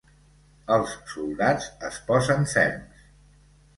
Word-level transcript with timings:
Els 0.77 0.95
soldats 1.11 1.69
es 1.91 1.99
posen 2.11 2.49
ferms. 2.55 3.05